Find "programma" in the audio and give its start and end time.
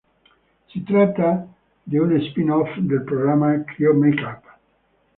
3.03-3.63